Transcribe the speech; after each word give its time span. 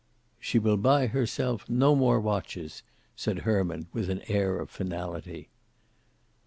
"She 0.39 0.57
will 0.57 0.77
buy 0.77 1.05
herself 1.05 1.69
no 1.69 1.93
more 1.95 2.19
watches," 2.19 2.81
said 3.15 3.41
Herman, 3.41 3.85
with 3.93 4.09
an 4.09 4.23
air 4.27 4.57
of 4.57 4.71
finality. 4.71 5.49